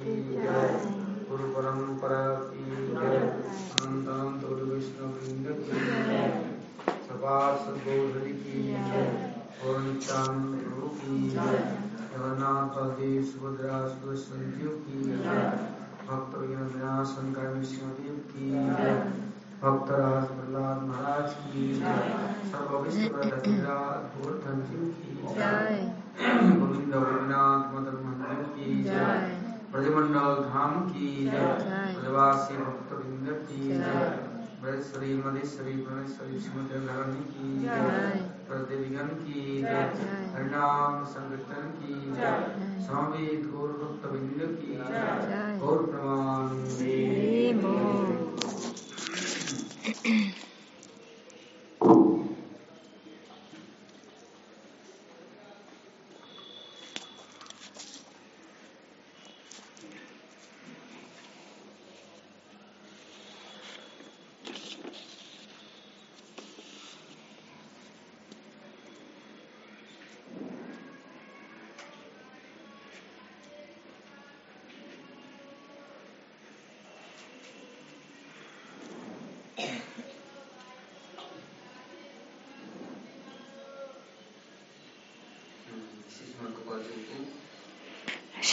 [0.00, 2.64] गुरु परंपरा की
[2.96, 5.78] अनंतानंद वैष्णव वृंद की
[7.06, 14.98] सभा सदोधरी की और नित्यानंद प्रभु की जगन्नाथ बलदेव सुभद्रा सुदर्शनदेव की
[16.06, 16.36] भक्त
[17.08, 18.50] संकर वैष्णवदेव की
[19.58, 21.74] भक्तराज प्रहलाद महाराज की
[22.52, 23.80] सर्वविश्वरा
[24.14, 25.16] गोवर्धन जी की
[26.54, 29.37] गोविंद गोविनाथ मदन मंदिर की जय
[29.72, 34.28] ब्रजमंडल धाम की ब्रजवासी भक्त वृंद की जय।
[34.62, 37.50] ब्रजेश्वरी मधेश्वरी प्रणेश्वरी श्रीमती धरणी की
[38.48, 39.42] ब्रजदेवीगण की
[40.34, 41.94] हरिनाम संकीर्तन की
[42.86, 44.72] स्वामी गौर भक्त वृंद की
[45.60, 46.48] गौर प्रमाण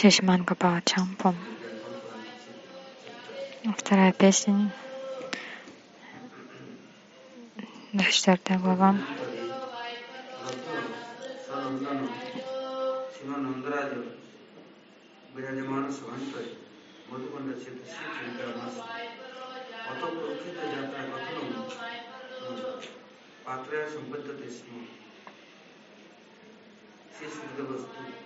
[0.06, 0.80] Здесь манго бао.
[3.76, 4.70] Вторая песня.
[7.92, 8.94] 24 глава.
[23.46, 24.80] పాత్ర సంబద్ధ దేశము
[27.16, 28.25] చేసిన వస్తువు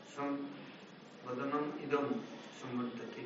[0.15, 2.07] সংবদনম ইদম
[2.59, 3.23] সম্বর্ধতি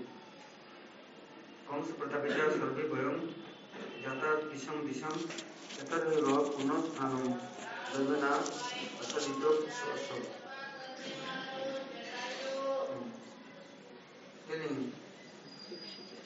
[1.67, 3.15] কংস প্রতাপিতা সর্বে বয়ং
[4.03, 5.13] যাতায়াত দিশং দিশং
[5.81, 7.25] এতদেব পুনঃস্থানম
[7.87, 8.31] যোজনা
[9.01, 9.43] অতদিত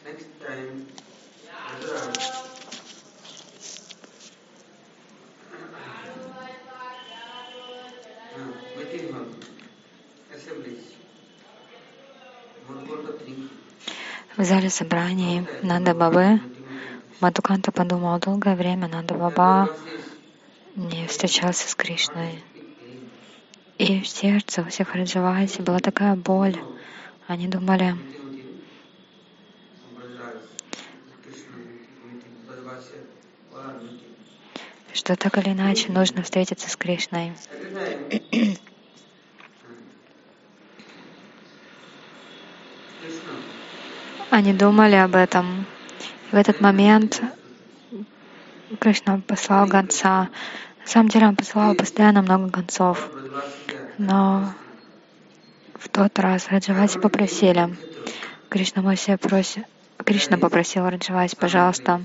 [0.06, 0.88] next time,
[1.72, 2.49] Gujarat.
[14.40, 16.40] В зале собраний Нанда Бабы
[17.20, 19.70] Мадуканта подумал, долгое время Нанда Баба
[20.78, 22.42] не встречался с Кришной.
[23.78, 26.56] И в сердце у всех Раджаваси была такая боль.
[27.28, 27.98] Они думали,
[34.94, 37.34] что так или иначе нужно встретиться с Кришной.
[44.30, 45.66] Они думали об этом.
[46.32, 47.22] В этот момент
[48.80, 50.30] Кришна послал гонца.
[50.82, 53.10] На самом деле он посылал постоянно много гонцов.
[53.98, 54.54] Но
[55.74, 57.76] в тот раз Раджаваси попросили.
[58.50, 59.66] Кришна Мосе просит,
[59.98, 62.04] Кришна попросил Раджаваси, пожалуйста,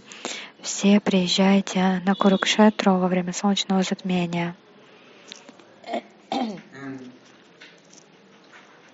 [0.62, 4.55] все приезжайте на Курукшетру во время солнечного затмения.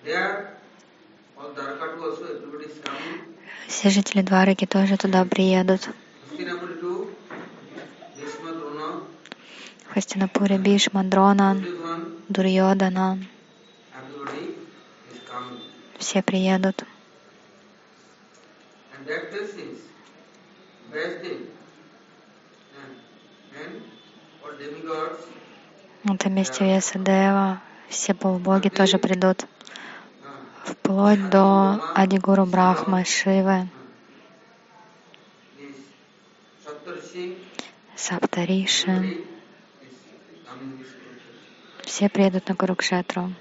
[0.03, 0.51] There,
[3.67, 5.89] Все жители Двараки тоже туда приедут.
[9.87, 11.63] В Хастинапуре Бишма, Дрона,
[12.29, 13.19] Дурьодана,
[15.97, 16.85] все приедут.
[26.21, 29.45] Этом месте Весадева, все полубоги тоже придут.
[30.63, 33.67] Вплоть до Адигуру Брахмы, Шивы,
[37.95, 39.25] Саптариши.
[41.83, 43.33] Все приедут на Курукшетру.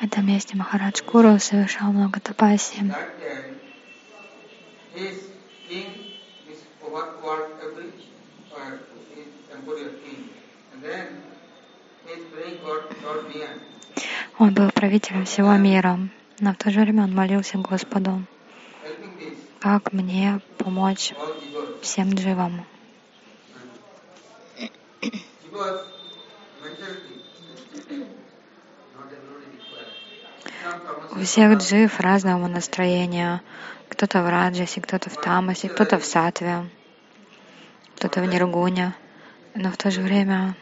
[0.00, 2.92] В этом месте Махарадж Куру совершал много тапаси.
[6.90, 7.92] Over world every
[8.56, 8.74] uh,
[9.86, 10.28] is king.
[10.72, 11.22] And then
[12.06, 13.60] he is praying God, God near.
[14.38, 15.98] Он был правителем всего мира,
[16.40, 18.24] но в то же время он молился Господу,
[19.60, 21.12] как мне помочь
[21.82, 22.64] всем дживам.
[31.12, 33.42] У всех джив разного настроения.
[33.90, 36.70] Кто-то в раджасе, кто-то в тамасе, кто-то в сатве,
[38.00, 38.94] кто-то в ниргуне.
[39.54, 40.54] Но в то же время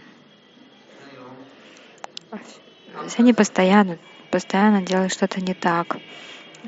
[3.06, 3.96] все они постоянно,
[4.32, 5.98] постоянно делают что-то не так,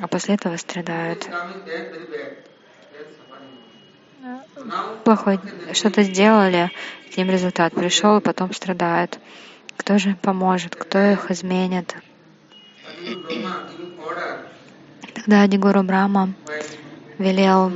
[0.01, 1.29] а после этого страдают.
[5.05, 5.41] Плохое
[5.73, 6.71] что-то сделали,
[7.13, 9.19] к ним результат пришел, и потом страдают.
[9.77, 11.97] Кто же им поможет, кто их изменит?
[15.15, 16.79] Тогда Адигуру Брахма by
[17.19, 17.73] велел.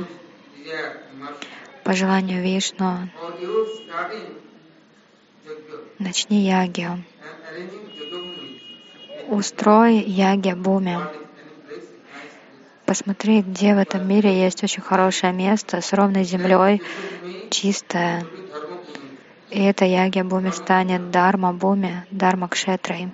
[1.85, 3.07] По желанию Вишну,
[5.99, 7.03] начни yajna
[9.27, 10.97] устрой яги Буми.
[12.85, 16.81] Посмотри, где в этом мире есть очень хорошее место с ровной землей,
[17.51, 18.25] чистое.
[19.51, 23.09] И эта яги Буми станет Дарма Буми, Дарма Кшетрой.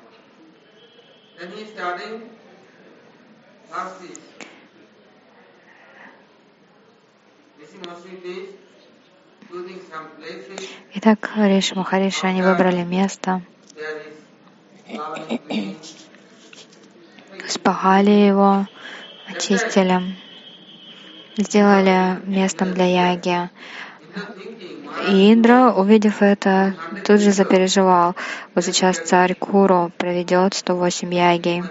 [10.93, 13.41] Итак, Риши Махариши, они выбрали место,
[17.47, 18.67] спахали его,
[19.27, 20.15] очистили,
[21.37, 23.49] сделали местом для яги.
[25.07, 28.15] И Индра, увидев это, тут же запереживал.
[28.53, 31.63] Вот сейчас царь Куру проведет 108 яги.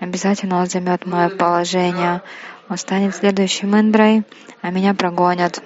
[0.00, 2.22] Обязательно он займет мое положение.
[2.70, 4.22] Он станет следующим Индрой,
[4.62, 5.60] а меня прогонят.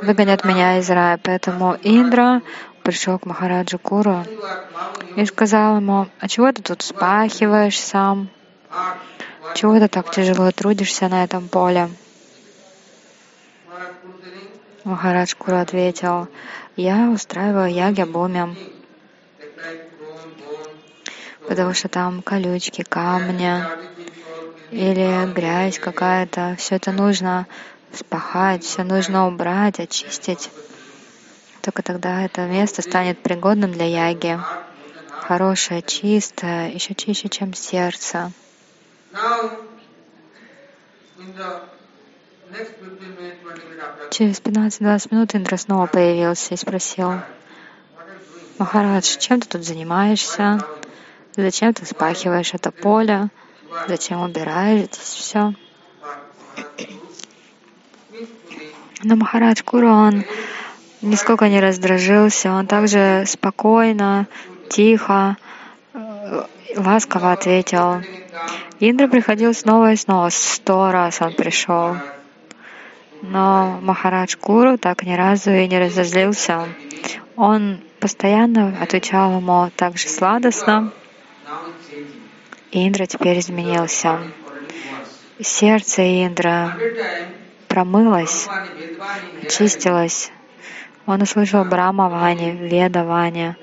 [0.00, 1.18] Выгонят меня из рая.
[1.20, 2.40] Поэтому Индра
[2.84, 4.24] пришел к Махараджу Куру
[5.16, 8.30] и сказал ему, а чего ты тут спахиваешь сам?
[9.56, 11.90] Чего ты так тяжело трудишься на этом поле?
[14.84, 16.28] Махарадж Куру ответил,
[16.76, 18.56] я устраиваю яги bone,
[21.48, 23.64] потому что там колючки, камни
[24.72, 26.56] или грязь какая-то.
[26.58, 27.46] Все это нужно
[27.92, 30.50] спахать, все нужно убрать, очистить.
[31.60, 34.40] Только тогда это место станет пригодным для яги.
[35.10, 38.32] Хорошее, чистое, еще чище, чем сердце.
[39.12, 39.58] Now,
[41.18, 41.60] in the
[42.50, 47.20] next 15 minutes, 20 minutes after Через 15-20 минут Индра снова появился и спросил?
[48.58, 50.60] Махарадж, чем ты тут занимаешься?
[51.36, 53.28] Зачем ты спахиваешь это поле?
[53.88, 55.54] Зачем убираешь здесь все?
[59.02, 60.24] Но Махарадж Куру, он
[61.00, 64.26] нисколько не раздражился, он также спокойно,
[64.68, 65.36] тихо,
[65.92, 66.42] э,
[66.76, 68.02] ласково ответил.
[68.78, 71.96] Индра приходил снова и снова, сто раз он пришел.
[73.22, 76.68] Но Махарадж Куру так ни разу и не разозлился.
[77.36, 80.92] Он постоянно отвечал ему так же сладостно.
[82.72, 84.18] Индра теперь изменился.
[85.38, 86.74] Сердце Индра
[87.68, 88.48] промылось,
[89.42, 90.30] очистилось.
[91.04, 93.56] Он услышал Брама Вани, Веда Вани,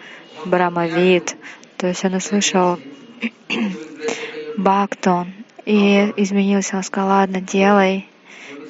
[0.46, 1.36] Брамавид.
[1.78, 2.80] То есть он услышал
[4.58, 5.26] Бхакту
[5.66, 6.78] и изменился.
[6.78, 8.08] Он сказал, ладно, делай,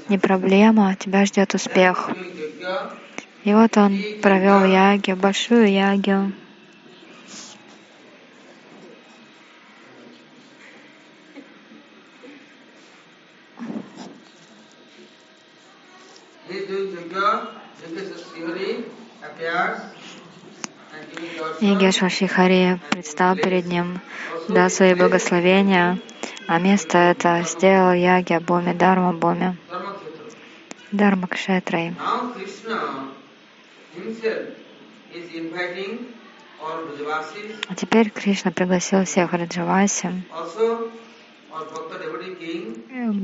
[0.08, 2.12] не проблема, тебя ждет успех.
[3.44, 5.70] И вот он провел яги, большую
[19.40, 19.90] ягию.
[21.62, 24.00] Егешва Шихари предстал перед ним,
[24.48, 26.00] дал свои благословения,
[26.48, 29.58] а место это сделал яги Абоми, Дарма Боми,
[30.92, 31.94] Дарма Кшетрой.
[37.68, 40.10] А теперь Кришна пригласил всех Раджаваси,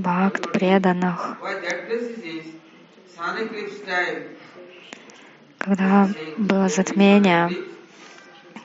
[0.01, 1.37] бхакт, преданных.
[5.57, 7.49] Когда было затмение,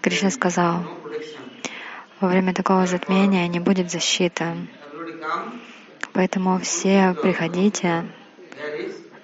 [0.00, 0.84] Кришна сказал,
[2.20, 4.68] во время такого затмения не будет защиты.
[6.12, 8.06] Поэтому все приходите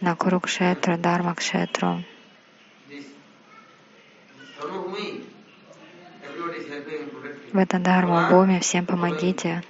[0.01, 2.05] на Курукшетру, Дармакшетру.
[7.53, 9.63] В этом Дharma Бхуми всем помогите.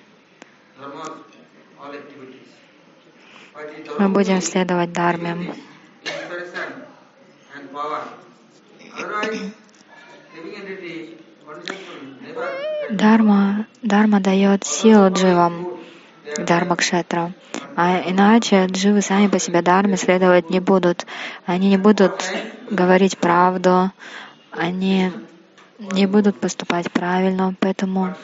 [3.98, 5.54] Мы будем следовать Дharме.
[12.90, 15.78] Дарма, дарма дает силу дживам,
[16.38, 17.32] дарма кшетра.
[17.76, 21.06] А иначе дживы сами по себе дарме следовать не будут.
[21.44, 22.24] Они не будут
[22.70, 23.90] говорить правду,
[24.50, 25.12] они
[25.78, 27.54] не будут поступать правильно.
[27.60, 28.14] Поэтому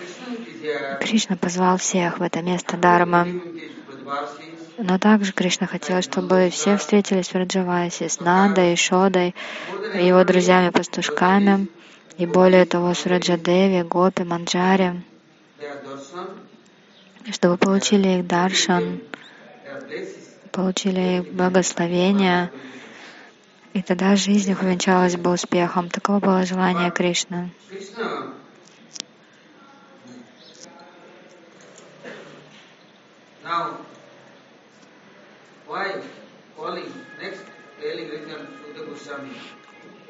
[1.00, 3.42] Кришна позвал всех в это место Дармы.
[4.78, 9.34] Но также Кришна хотел, чтобы все встретились в Раджавасе с Нандой, Шодой,
[9.94, 11.68] его друзьями-пастушками,
[12.16, 15.02] и более того, с Раджадеви, Гопи, Манджари,
[17.30, 19.00] чтобы получили их даршан,
[20.52, 22.50] получили их благословение,
[23.74, 25.88] и тогда жизнь их увенчалась бы успехом.
[25.88, 27.50] Таково было желание Кришны.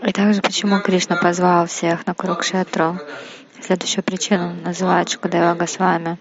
[0.02, 2.98] И также почему Кришна позвал всех на Курукшетру?
[3.60, 6.18] Следующую причину называют Шукадева Госвами.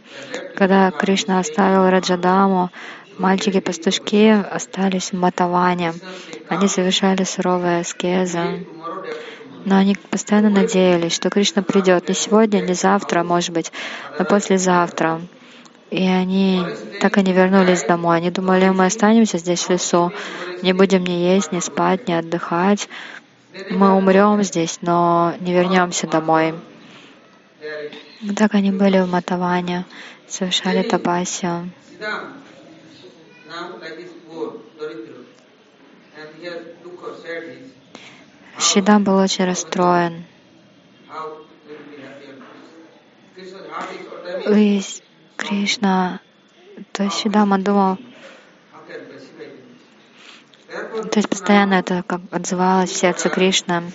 [0.56, 2.70] Когда Кришна оставил Раджадаму,
[3.18, 5.94] мальчики-пастушки остались в Матаване.
[6.48, 8.68] Они совершали суровые аскезы.
[9.66, 13.72] Но они постоянно надеялись, что Кришна придет не сегодня, не завтра, может быть,
[14.20, 15.20] но послезавтра.
[15.92, 16.66] И они
[17.02, 18.18] так и не вернулись домой.
[18.18, 20.14] Они думали, мы останемся здесь в лесу,
[20.62, 22.88] не будем ни есть, ни спать, ни отдыхать.
[23.70, 26.56] Мы умрем здесь, но не вернемся домой.
[28.38, 29.86] Так они были в Матаване,
[30.30, 31.70] совершали тапасию.
[38.58, 40.24] Шидам был очень расстроен.
[44.48, 44.82] И
[45.42, 46.20] Кришна,
[46.92, 47.98] то есть Шидама думал,
[50.68, 53.92] то есть постоянно это как отзывалось в сердце Кришны,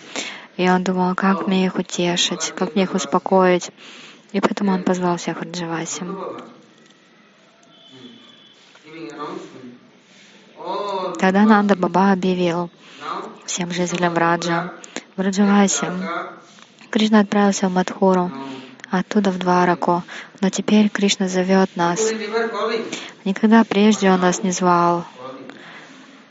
[0.56, 3.70] и он думал, как мне их утешить, как мне их успокоить.
[4.32, 6.04] И поэтому он позвал всех Раджаваси.
[11.20, 12.70] Тогда Нанда Баба объявил
[13.44, 14.72] всем жителям Раджа,
[15.16, 15.92] в Раджавасе,
[16.90, 18.32] Кришна отправился в Мадхуру,
[18.90, 20.02] оттуда в Двараку,
[20.40, 22.12] но теперь Кришна зовет нас.
[23.24, 25.04] Никогда прежде Он нас не звал,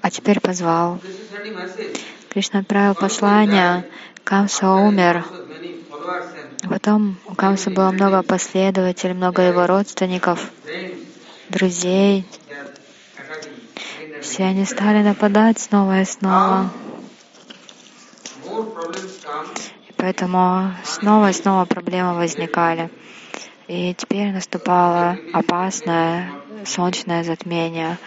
[0.01, 0.99] а теперь позвал.
[2.29, 3.85] Кришна отправил послание,
[4.23, 5.25] Камса умер.
[6.69, 10.49] Потом у Камса было много последователей, много его родственников,
[11.49, 12.25] друзей,
[14.25, 16.71] все они стали нападать снова и снова.
[19.97, 22.89] Поэтому снова и снова проблемы возникали.
[23.67, 26.29] И теперь наступало опасное
[26.65, 27.97] солнечное затмение.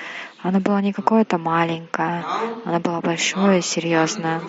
[0.40, 2.24] Оно было не какое-то маленькое,
[2.64, 4.40] оно было большое и серьезное.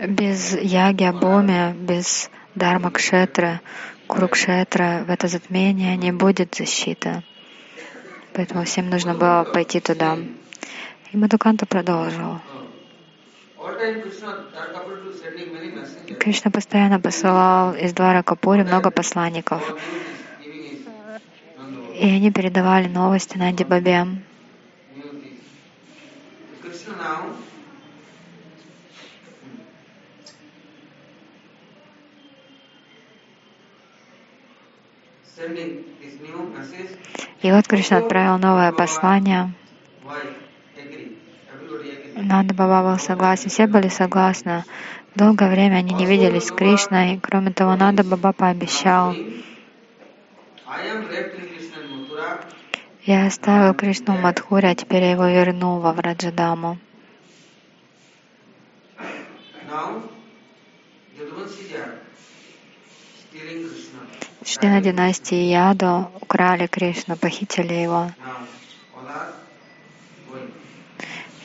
[0.00, 2.90] Без яги Боми, без Дharma
[4.10, 7.22] Кшетры, Курукшетры в это затмение не будет защиты.
[8.34, 10.18] Поэтому всем нужно было пойти туда.
[11.12, 12.40] И Мадуканта продолжил.
[16.18, 19.62] Кришна постоянно посылал из двора Капури много посланников,
[21.94, 24.06] и они передавали новости Нанди Бабе.
[37.42, 39.52] И вот Кришна отправил новое послание.
[42.16, 44.64] Нанда Баба был согласен, все были согласны.
[45.14, 47.18] Долгое время они не виделись с Кришной.
[47.22, 49.14] Кроме того, Нанда Баба пообещал,
[53.06, 56.78] я оставил Кришну в Мадхуре, а теперь я его верну во Враджадаму.
[59.66, 60.02] Now,
[64.44, 68.10] члены династии Ядо украли Кришну, похитили его.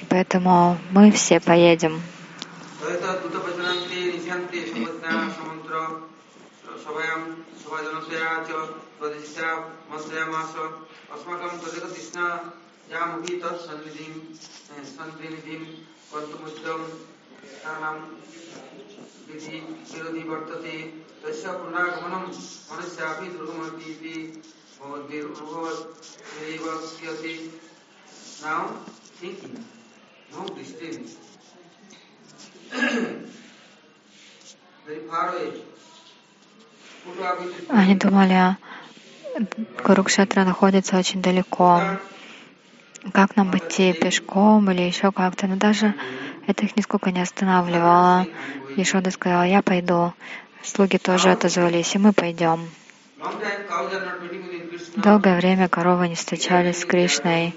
[0.01, 2.01] И поэтому мы все поедем.
[17.75, 18.84] Thank you.
[37.69, 38.57] Они думали,
[39.83, 41.83] Курукшетра находится очень далеко.
[43.13, 45.47] Как нам идти пешком или еще как-то?
[45.47, 45.93] Но даже
[46.47, 48.27] это их нисколько не останавливало.
[48.75, 50.13] Ешода сказала, я пойду.
[50.63, 52.69] Слуги тоже отозвались, и мы пойдем.
[54.95, 57.53] Долгое время коровы не встречались с Кришной.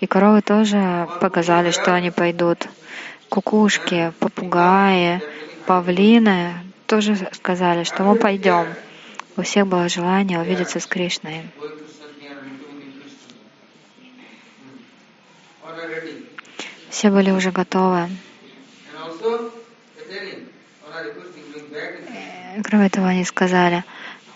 [0.00, 2.68] И коровы тоже показали, что они пойдут.
[3.28, 5.20] Кукушки, попугаи,
[5.66, 6.54] павлины
[6.86, 8.66] тоже сказали, что мы пойдем.
[9.36, 11.42] У всех было желание увидеться с Кришной.
[16.90, 18.08] Все были уже готовы.
[22.64, 23.84] Кроме того, они сказали,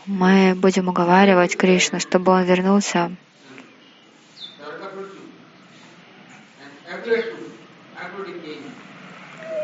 [0.06, 3.10] мы будем уговаривать Кришну, чтобы он вернулся.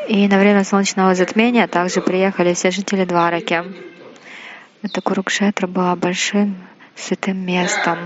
[0.09, 3.63] И на время солнечного затмения также приехали все жители Двараки.
[4.83, 6.57] Это Курукшетра была большим
[6.95, 7.99] святым местом.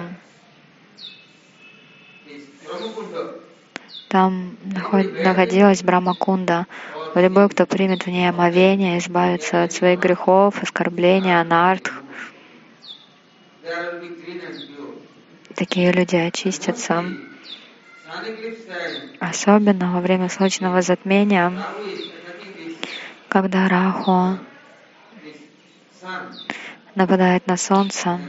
[4.08, 6.66] Там наход- находилась Брамакунда.
[7.14, 11.90] Любой, кто примет в ней омовение, избавится от своих грехов, оскорбления, анарт.
[13.64, 14.94] There will be clean and pure.
[15.56, 17.04] Такие люди очистятся.
[19.18, 21.52] Особенно во время солнечного затмения,
[23.28, 24.38] когда Раху
[26.94, 28.20] нападает на солнце,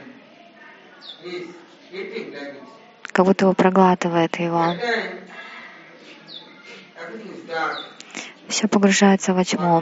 [3.12, 4.76] как будто его проглатывает его.
[8.52, 9.82] Все погружается во тьму.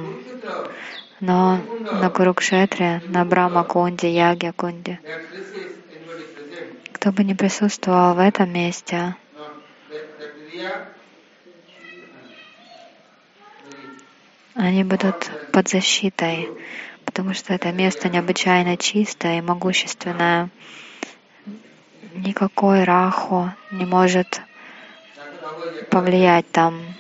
[1.20, 1.60] Но
[2.02, 6.94] на Курукшетре, на this is anybody present.
[6.94, 9.16] кто бы ни присутствовал в этом месте,
[14.54, 16.48] они будут под защитой,
[17.06, 20.50] потому что это место необычайно чистое и могущественное.
[22.14, 24.42] Никакой Раху не может
[25.90, 26.99] повлиять там.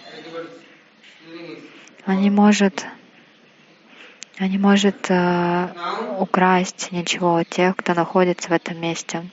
[2.08, 2.86] Он не может,
[4.40, 5.68] он не может э,
[6.20, 9.24] украсть ничего у тех, кто находится в этом месте.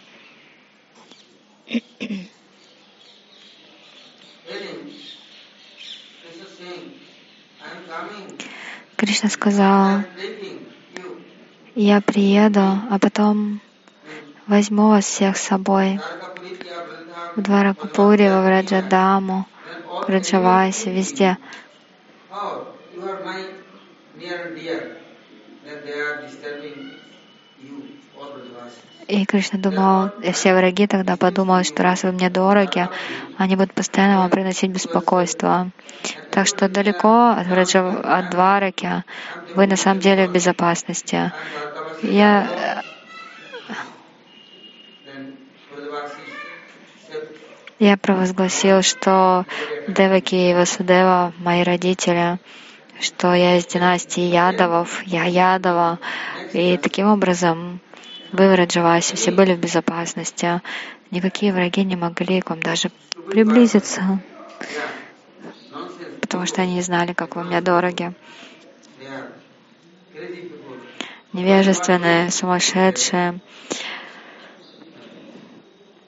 [8.97, 10.01] Кришна сказал,
[11.75, 13.61] я приеду, а потом
[14.47, 16.01] возьму вас всех с собой
[17.37, 19.47] в Дваракапуре, во Враджадаму,
[20.09, 21.37] Раджавасе, везде.
[22.37, 22.67] How?
[22.95, 23.49] You are my
[24.21, 24.81] near dear.
[25.65, 26.93] Then they are disturbing
[27.65, 27.97] you.
[29.09, 32.89] И Кришна думал, и все враги тогда подумают, что раз вы мне дороги,
[33.39, 35.71] они будут постоянно вам приносить беспокойство.
[36.31, 39.05] Так что далеко от, Враджа, от Двараки
[39.55, 41.33] вы на самом деле в безопасности.
[42.03, 42.83] Я,
[47.79, 49.45] я провозгласил, что
[49.87, 52.39] Деваки и Васудева мои родители,
[53.01, 55.99] что я из династии Ядовов, я Ядова.
[56.53, 57.81] И таким образом
[58.33, 58.55] вы в
[59.17, 60.63] все были в безопасности.
[61.11, 62.91] Никакие враги не могли к вам даже
[63.31, 64.21] приблизиться,
[66.21, 68.13] потому что они не знали, как вы мне дороги.
[71.33, 73.41] Невежественные, сумасшедшие.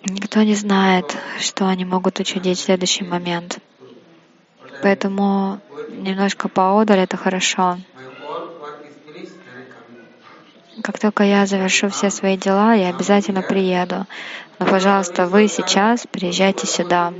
[0.04, 3.58] Никто не знает, что они могут учудить в следующий момент.
[4.82, 7.78] Поэтому немножко поодаль это хорошо.
[10.82, 14.06] Как только я завершу все свои дела, я обязательно приеду.
[14.58, 17.12] Но, пожалуйста, вы сейчас приезжайте сюда.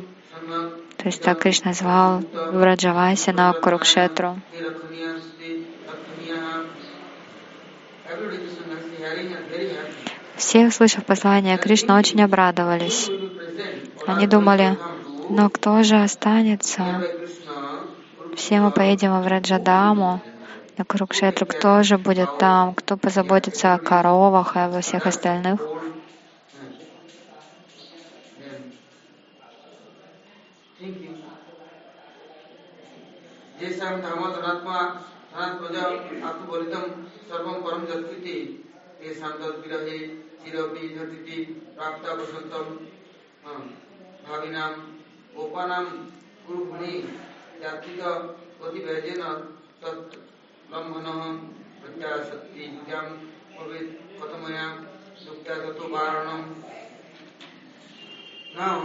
[0.97, 4.41] То есть так Кришна звал в Раджавасе на Курукшетру.
[4.53, 6.67] Sri Lakhaniya, Sri Lakhaniya.
[8.11, 10.09] Everybody is hearing and very happy.
[10.39, 13.11] Все, услышав послание Кришны, очень обрадовались.
[14.07, 14.79] Они думали,
[15.29, 17.03] но кто же останется?
[18.37, 20.23] Все мы поедем в Раджадаму,
[20.77, 21.45] на Курукшетру.
[21.45, 22.73] Кто же будет там?
[22.75, 25.61] Кто позаботится о коровах и обо всех остальных?
[33.59, 34.39] Десам Дхамат
[38.99, 39.99] হে শান্তদ্বিরহে
[40.41, 41.37] চিরবিধতিটি
[41.77, 42.67] প্রাপ্তা বসন্তম
[44.25, 44.75] ভাবিনাম
[45.43, 45.87] উপানাম
[46.45, 46.93] কুরুভুনি
[47.61, 48.01] জাতিক
[48.63, 49.23] অতিভেজেন
[49.81, 51.21] তৎলম্ভনঃ
[51.81, 53.07] প্রত্যাসক্তি যাম
[53.55, 54.67] ভবেত কথময়া
[55.25, 56.43] যুক্তা তত বারণম
[58.51, 58.83] Now,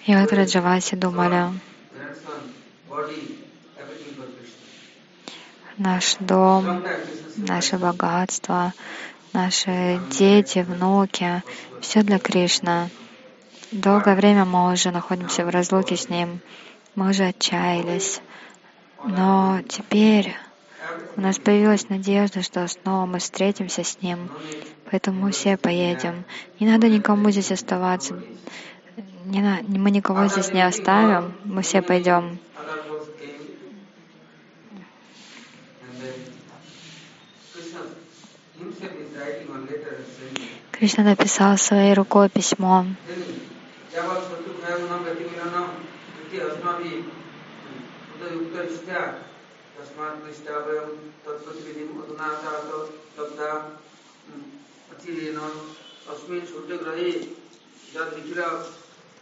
[0.00, 1.60] И вот Раджаваси думали,
[5.78, 6.82] наш дом,
[7.36, 8.72] наше богатство,
[9.32, 11.42] наши дети, внуки,
[11.80, 12.90] все для Кришны.
[13.72, 16.40] Долгое время мы уже находимся в разлуке с Ним,
[16.94, 18.20] мы уже отчаялись.
[19.04, 20.34] Но теперь
[21.16, 24.30] у нас появилась надежда, что снова мы встретимся с Ним,
[24.90, 26.24] поэтому мы все поедем.
[26.58, 28.18] Не надо никому здесь оставаться.
[29.24, 32.38] Не на- мы никого здесь не оставим, мы все пойдем.
[40.75, 42.85] Кришна написал своей рукой письмо.
[43.07, 43.41] Telling,
[43.93, 45.83] Yavat Satu Bhayagunam Gatiminanam
[46.23, 47.03] Iti Asmavi
[48.15, 49.15] Uda Yukta Ishtya
[49.75, 53.75] Tasmat Krishta Vayam Tatpatvidim Aduna Tato Labda
[54.95, 55.51] Atirena
[56.07, 57.35] Asmin Shuddha Grahi
[57.93, 58.63] Jad Nikhila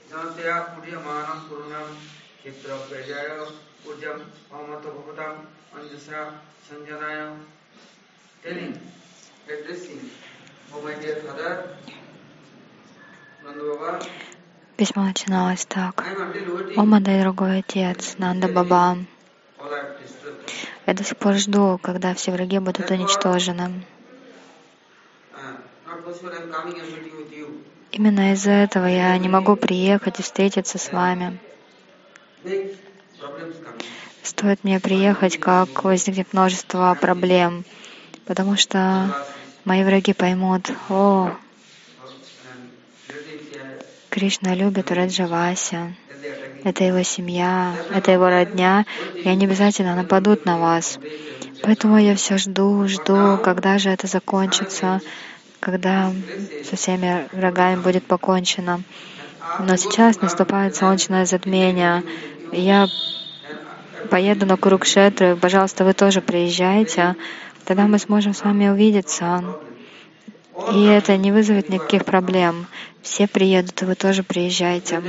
[0.09, 1.97] Janataya Pudyamanam Purnam
[2.45, 3.49] Kitra Prajaya
[3.83, 4.21] Pujam
[4.53, 6.33] Amata Bhavatam Anjasa
[6.69, 7.35] Sanjanaya
[8.43, 8.79] Telling,
[9.49, 9.99] addressing,
[14.76, 16.04] Письмо начиналось так.
[16.76, 18.98] О, мой дорогой отец, Нанда Баба,
[19.58, 20.50] disturbed.
[20.86, 23.84] я до сих пор жду, когда все враги будут уничтожены.
[25.34, 25.64] And
[26.66, 27.62] meeting with you.
[27.92, 31.38] Именно из-за этого я не могу приехать и встретиться с вами.
[34.22, 37.64] Стоит мне приехать, как возникнет множество проблем,
[38.26, 39.14] потому что
[39.64, 41.32] мои враги поймут, о,
[44.10, 45.94] Кришна любит attacking.
[46.62, 51.00] это его семья, это его родня, и они обязательно нападут на вас.
[51.62, 55.00] Поэтому я все жду, жду, когда же это закончится,
[55.58, 56.12] когда
[56.68, 58.82] со всеми врагами будет покончено.
[59.58, 62.04] Но сейчас наступает солнечное затмение.
[62.52, 62.86] Я
[64.10, 67.16] поеду на Курукшетру, пожалуйста, вы тоже приезжайте.
[67.64, 69.42] Тогда мы сможем с вами увидеться.
[70.72, 72.66] И это не вызовет никаких проблем.
[73.02, 75.02] Все приедут, и вы тоже приезжайте.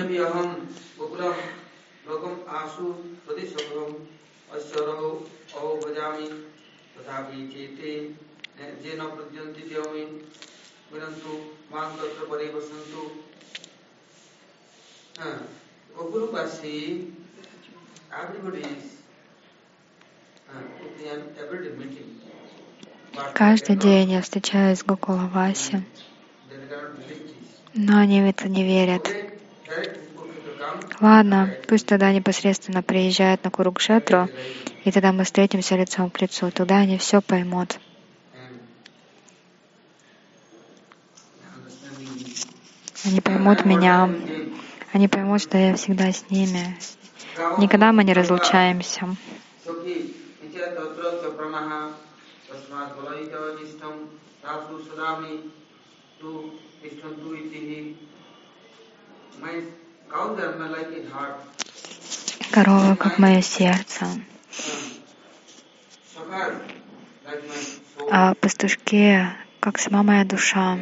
[15.18, 15.39] Uh,
[18.12, 18.98] everybody is
[20.52, 22.25] uh, every meeting.
[23.34, 25.84] Каждый день я встречаюсь с believe this.
[27.73, 29.10] но они в это не верят.
[31.01, 34.30] Ладно, пусть тогда непосредственно приезжают на Курукшетру,
[34.86, 36.51] и тогда мы встретимся лицом к лицу.
[36.51, 37.78] Тогда они все поймут.
[43.04, 44.10] Они поймут меня.
[44.93, 46.78] Они поймут, что я всегда с ними.
[47.58, 49.15] Никогда мы не разлучаемся.
[62.52, 64.06] Корова, как мое сердце.
[68.12, 69.28] А пастушки,
[69.60, 70.78] как сама моя душа.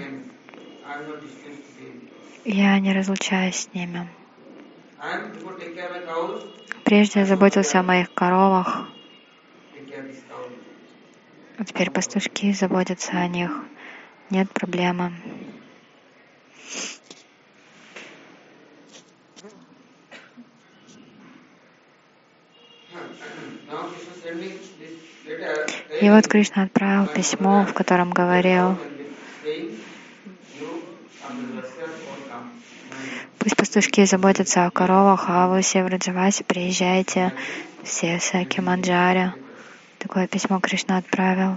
[2.46, 4.08] Я не разлучаюсь с ними.
[6.84, 8.88] Прежде я заботился о моих коровах,
[11.58, 13.52] а теперь пастушки заботятся о них.
[14.30, 15.14] Нет проблемы.
[26.02, 28.78] И вот Кришна отправил письмо, в котором говорил,
[33.40, 37.32] пусть пастушки заботятся о коровах, а вы все в Раджавасе приезжайте,
[37.84, 39.34] все в Манджаре.
[40.04, 41.56] Такое письмо Кришна отправил.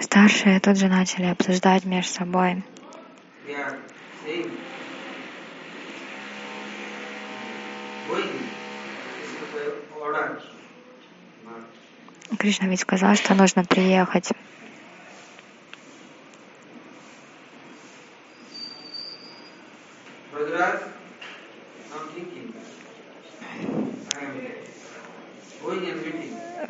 [0.00, 2.64] Старшие тут же начали обсуждать между собой.
[12.36, 14.32] Кришна ведь сказал, что нужно приехать.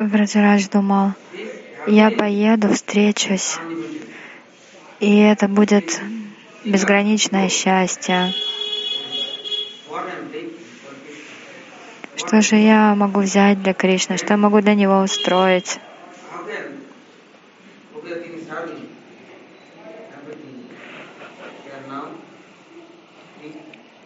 [0.01, 1.11] Враджарадж думал,
[1.85, 3.59] я поеду, встречусь,
[4.99, 6.01] и это будет
[6.65, 8.33] безграничное счастье.
[12.15, 14.17] Что же я могу взять для Кришны?
[14.17, 15.79] Что я могу для него устроить?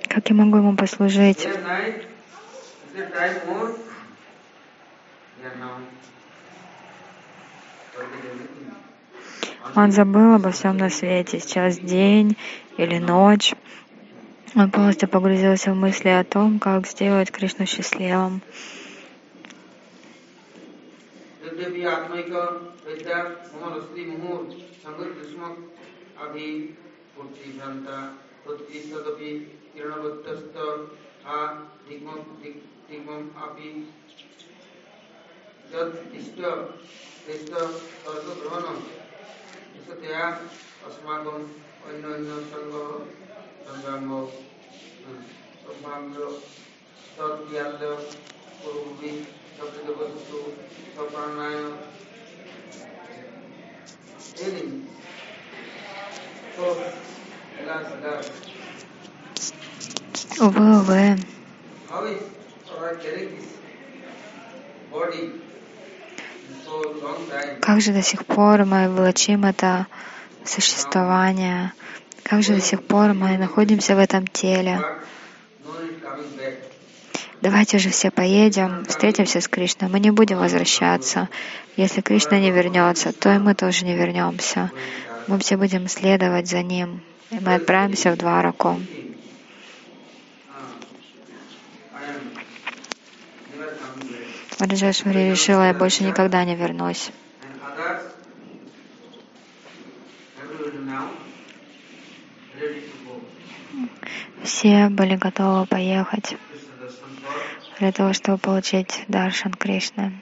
[0.09, 1.47] Как я могу ему послужить?
[9.75, 11.39] Он забыл обо всем на свете.
[11.39, 12.37] Сейчас день
[12.77, 13.53] или ночь.
[14.55, 18.41] Он полностью погрузился в мысли о том, как сделать Кришну счастливым.
[35.73, 36.39] यद इष्ट
[37.35, 37.53] इष्ट
[38.05, 38.77] तद ग्रहणम
[40.01, 40.25] तया
[40.87, 41.43] अस्माकम
[41.87, 42.73] अन्य अन्य संग
[43.65, 44.11] संगांग
[45.63, 46.15] संभांग
[47.17, 47.89] तत्याल्य
[48.61, 49.11] पूर्वी
[49.57, 50.39] शब्द वस्तु
[50.95, 51.57] सप्राणाय।
[54.41, 54.65] यदि
[56.57, 56.73] तो
[57.67, 58.43] last last
[60.37, 61.15] Over, over.
[61.89, 62.21] How is
[62.69, 62.93] our
[64.91, 65.21] body
[67.61, 69.87] Как же до сих пор мы влачим это
[70.43, 71.73] существование?
[72.23, 74.81] Как же до сих пор мы находимся в этом теле?
[77.41, 79.89] Давайте же все поедем, встретимся с Кришной.
[79.89, 81.29] Мы не будем возвращаться.
[81.75, 84.71] Если Кришна не вернется, то и мы тоже не вернемся.
[85.27, 87.01] Мы все будем следовать за ним.
[87.31, 88.79] И мы отправимся в Двараку.
[94.59, 97.11] Раджашвари решила, я больше никогда не вернусь.
[104.43, 106.37] Все были готовы поехать
[107.79, 110.21] для того, чтобы получить даршан Кришны.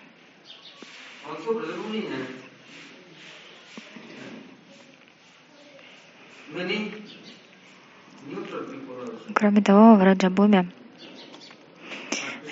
[9.36, 10.72] Кроме того, в Раджабуме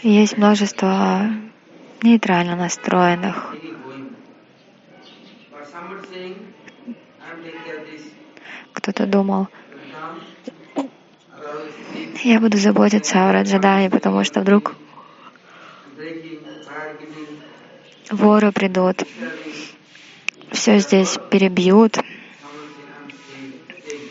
[0.04, 1.32] есть множество
[2.04, 3.56] нейтрально настроенных.
[8.74, 9.48] Кто-то думал,
[12.24, 14.76] я буду заботиться о Раджадане, потому что вдруг
[18.10, 19.04] воры придут,
[20.52, 22.00] все здесь перебьют,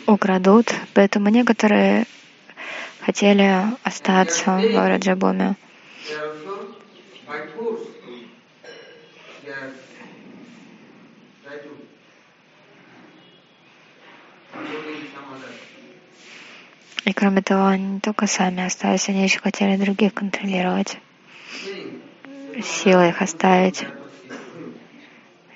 [0.07, 0.73] украдут.
[0.93, 2.05] Поэтому некоторые
[3.01, 5.55] хотели остаться в Раджабуме.
[17.03, 20.99] И кроме того, они не только сами остались, они еще хотели других контролировать,
[22.63, 23.85] силой их оставить.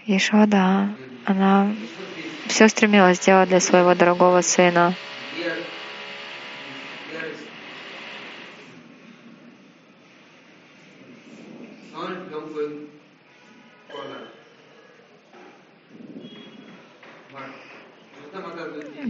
[0.05, 0.89] Ешода,
[1.25, 1.73] она
[2.47, 4.95] все стремилась сделать для своего дорогого сына.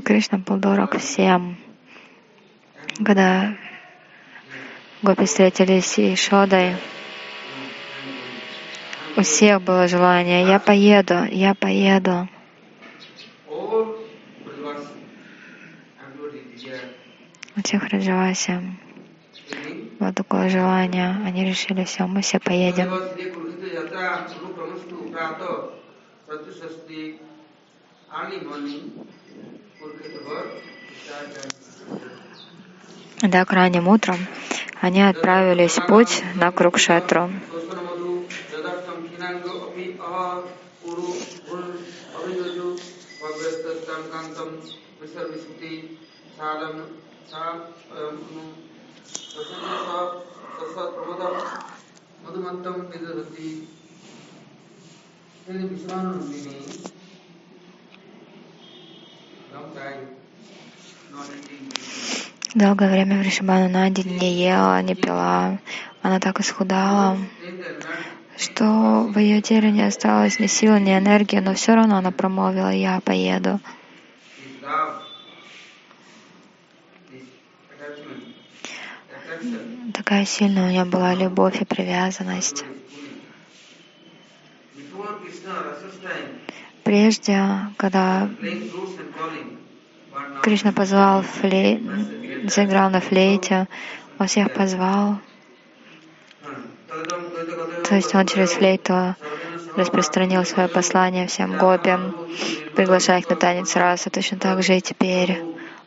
[0.03, 1.57] Кришна был дорог всем.
[3.03, 3.57] Когда
[5.01, 6.77] гопи встретились с Ишодой,
[9.17, 12.29] у всех было желание «я поеду, я поеду».
[17.57, 18.77] У всех feeling
[19.99, 21.21] было такое желание.
[21.25, 22.85] Они решили, все, мы все поедем.
[22.85, 23.29] Brajavasi
[30.95, 32.24] Kuruksheta
[33.21, 33.31] Yatra Guru Pramastu Prato Pratyusasti early morning Kurukshetra Var start journey.
[33.31, 34.17] Да, к ранним утром
[34.81, 36.51] они отправились в путь на
[55.69, 56.55] Vishwanandini
[59.53, 60.15] Long time
[61.11, 62.24] not eating
[62.55, 65.59] Долгое время Вришабана Нади не ела, не пила.
[66.01, 67.17] Она так исхудала,
[68.37, 72.71] что в ее теле не осталось ни силы, ни энергии, но все равно она промолвила
[72.71, 73.59] «Я поеду».
[79.93, 82.63] Такая сильная у нее была любовь и привязанность.
[86.85, 87.37] Прежде,
[87.75, 88.29] когда
[90.41, 91.81] Кришна позвал флей...
[92.47, 93.67] заиграл на флейте,
[94.19, 95.19] он всех позвал,
[97.87, 99.15] то есть он через флейту
[99.75, 102.15] распространил свое послание всем гопям,
[102.75, 104.09] приглашая их на танец раса.
[104.09, 105.41] Точно так же и теперь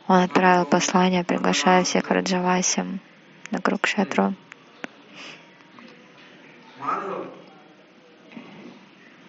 [0.07, 2.99] он отправил послание, приглашая всех Раджавасим
[3.51, 3.81] на круг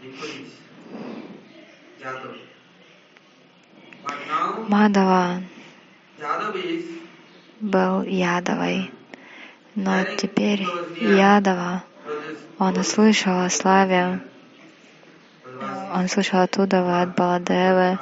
[0.02, 0.52] Nikodis,
[2.00, 2.49] Yadav.
[4.68, 5.42] Мадава
[7.61, 8.90] был Ядовой,
[9.75, 10.64] но теперь
[11.01, 11.83] Ядова,
[12.59, 14.20] он услышал о славе,
[15.94, 17.99] он слышал оттуда от Баладевы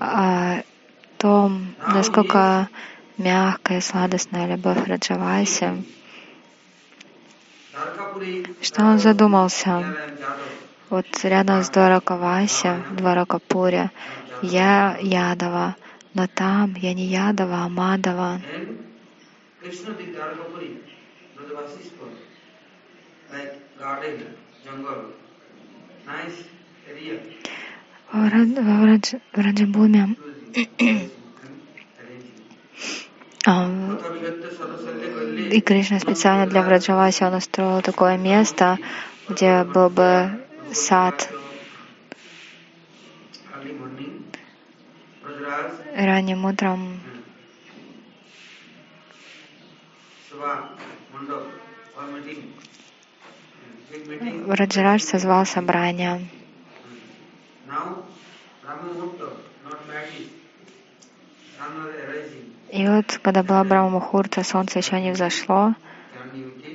[0.00, 0.62] о
[1.18, 2.68] том, насколько
[3.18, 5.84] мягкая и сладостная любовь Раджаваси,
[8.62, 9.84] что он задумался.
[10.88, 13.90] Вот рядом с Дваракаваси, в Дваракапуре,
[14.40, 15.76] я Ядова,
[16.14, 18.32] но там я не Ядова, а Мадова.
[18.34, 18.42] And
[19.62, 20.70] Krishna did Dwarkapuri,
[21.36, 22.08] Brajavasi's for
[23.32, 24.18] like garden,
[24.64, 25.02] jungle,
[26.06, 26.38] nice
[26.88, 27.16] area,
[28.12, 30.16] В Рад- в Радж- в Раджабуме
[30.54, 31.10] arranging.
[33.46, 33.70] а,
[35.50, 38.78] и Кришна специально для Враджаваси он устроил такое место,
[39.28, 40.30] где был бы
[40.72, 41.28] сад.
[45.94, 47.00] Ранним утром.
[54.46, 56.26] Раджарадж созвал собрание.
[62.70, 65.74] И вот, когда была Брахма Мухурта, солнце еще не взошло,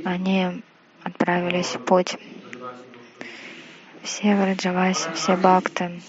[0.04, 0.64] они
[1.04, 2.18] отправились в путь.
[4.02, 6.02] Все в Раджавасе, все бхакты.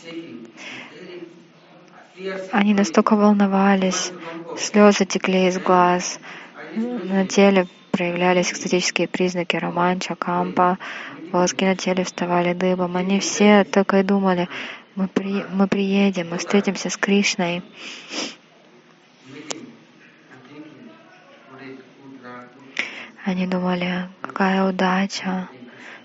[2.52, 4.12] Они настолько волновались,
[4.56, 6.20] слезы текли из глаз,
[6.74, 10.78] на теле проявлялись экстатические признаки романча, кампа,
[11.30, 12.96] волоски на теле вставали дыбом.
[12.96, 14.48] Они все только и думали,
[14.94, 17.62] мы, при, мы приедем, мы встретимся с Кришной.
[23.24, 25.48] Они думали, какая удача,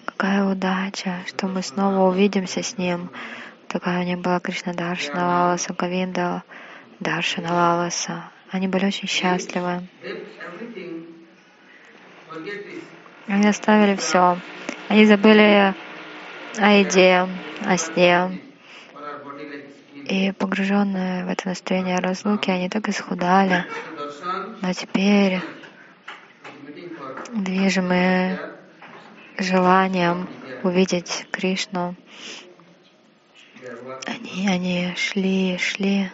[0.05, 3.09] какая удача, что мы снова увидимся с ним.
[3.68, 6.43] Такая у них была Кришна Даршана Лаласа, Говинда
[6.99, 8.32] Даршана Лаласа.
[8.49, 9.82] Они были очень счастливы.
[13.28, 14.38] Они оставили все.
[14.88, 15.76] Они забыли
[16.57, 17.28] о еде,
[17.65, 18.39] о сне.
[20.05, 23.65] И погруженные в это настроение разлуки, они так исхудали.
[24.61, 25.41] Но теперь,
[27.34, 28.39] движимые
[29.38, 30.30] желанием
[30.63, 31.95] увидеть Кришну,
[34.05, 36.09] они, они шли, шли,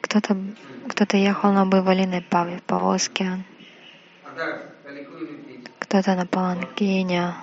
[0.00, 0.36] Кто-то
[0.88, 3.44] кто ехал на буйволиной пов- повозке,
[5.78, 7.34] кто-то на паланкине.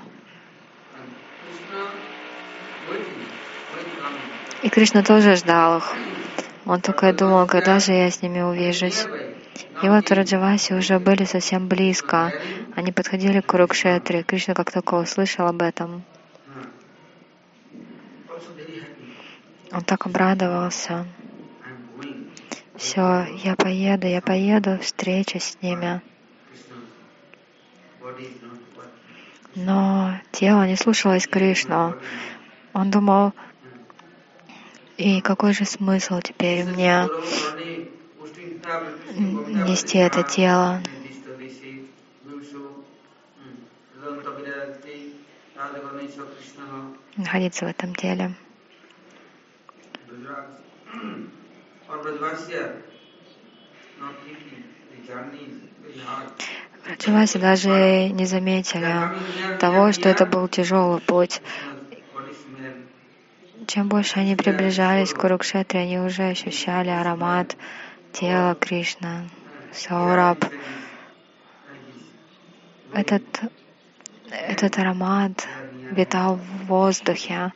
[4.62, 5.96] И Кришна тоже ждал их.
[6.66, 9.08] Он только думал, когда же я с ними увижусь.
[9.82, 12.34] И вот Раджаваси уже были совсем близко.
[12.76, 14.24] Они подходили к Курукшетре.
[14.24, 16.04] Кришна как только услышал об этом,
[19.72, 21.06] он так обрадовался.
[22.76, 26.02] Все, я поеду, я поеду, встреча с ними.
[29.56, 31.96] Но тело не слушалось Кришну.
[32.74, 33.34] Он думал,
[34.98, 37.10] и какой же смысл теперь мне
[39.16, 40.82] нести это тело?
[47.20, 48.34] находиться в этом теле.
[56.88, 61.42] Раджаваси даже не заметили того, что это был тяжелый путь.
[63.66, 67.58] Чем больше они приближались к Курукшетре, они уже ощущали аромат
[68.14, 69.30] тела Кришны,
[69.74, 70.46] Саураб.
[72.94, 73.24] Этот,
[74.30, 75.48] этот аромат
[75.92, 77.52] витал в воздухе,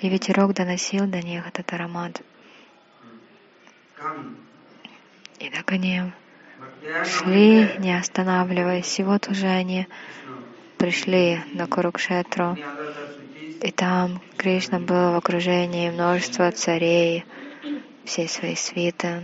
[0.00, 2.20] и ветерок доносил до них этот аромат.
[5.38, 6.02] И так они
[7.02, 9.86] шли, не останавливаясь, и вот уже они
[10.76, 12.58] пришли на Курукшетру.
[13.62, 17.24] И там Кришна был в окружении множества царей,
[18.04, 19.22] всей своей свиты.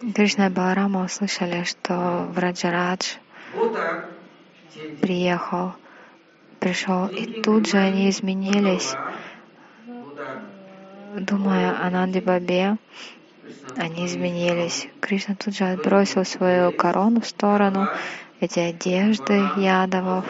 [0.00, 3.16] Кришна и Баларама услышали, что Враджарадж
[5.02, 5.72] приехал,
[6.60, 8.94] пришел, и тут же они изменились,
[11.18, 12.76] думая о Нанди Бабе,
[13.76, 14.86] они изменились.
[15.00, 17.88] Кришна тут же отбросил свою корону в сторону,
[18.38, 20.26] эти одежды ядовов,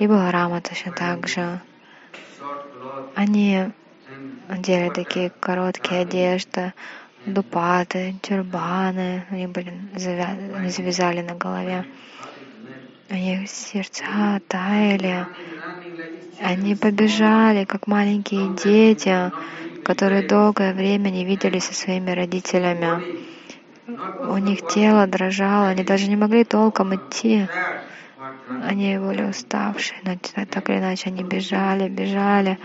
[0.00, 1.60] и Баларама точно так же.
[3.14, 3.70] Они
[4.48, 6.72] одели такие короткие одежды,
[7.26, 11.84] дупаты, тюрбаны, они были завя- они завязали на голове.
[13.10, 15.26] У них сердца таяли.
[16.42, 19.32] Они побежали, как маленькие дети,
[19.82, 23.02] которые долгое время не виделись со своими родителями.
[24.28, 27.46] У них тело дрожало, они даже не могли толком идти.
[28.62, 30.16] Они были уставшие, но
[30.46, 32.58] так или иначе они бежали, бежали.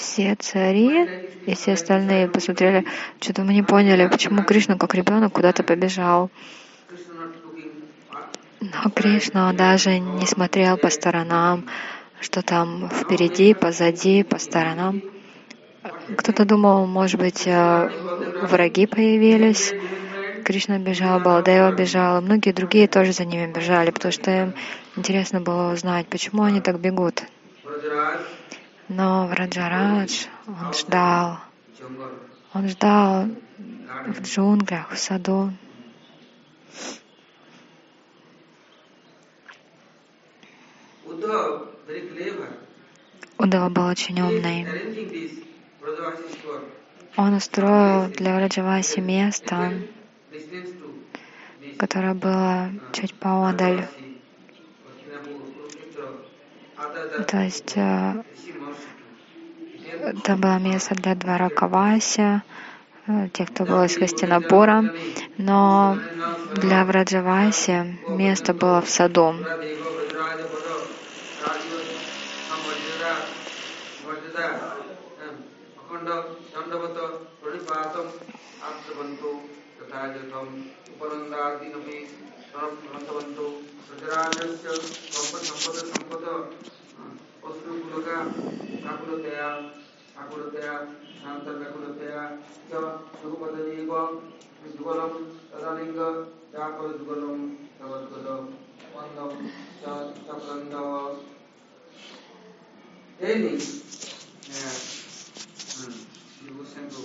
[0.00, 1.06] Все цари
[1.44, 2.86] и все остальные посмотрели,
[3.20, 6.30] что-то мы не поняли, почему Кришна как ребенок куда-то побежал.
[8.60, 11.66] Но Кришна даже не смотрел по сторонам,
[12.18, 15.02] что там впереди, позади, по сторонам.
[16.16, 17.90] Кто-то думал, может быть, э,
[18.42, 19.74] враги появились.
[20.44, 24.54] Кришна бежал, Балдева бежал, многие другие тоже за ними бежали, потому что им
[24.96, 27.22] интересно было узнать, почему они так бегут.
[28.90, 31.38] Но Враджарадж, он ждал,
[32.52, 33.28] он ждал
[34.04, 35.52] в джунглях, в саду.
[43.38, 44.66] Удава был очень умный.
[47.16, 49.72] Он устроил для Враджаваси место,
[51.78, 53.86] которое было чуть поодаль.
[57.28, 57.76] То есть
[60.00, 61.14] э, это было место для
[63.06, 64.84] э, тех, кто был из Хастинапура,
[65.38, 65.98] но
[66.54, 69.34] для Враджаваси место было в саду.
[103.22, 104.72] Any, yeah,
[105.76, 105.92] hmm,
[106.46, 107.00] devotion to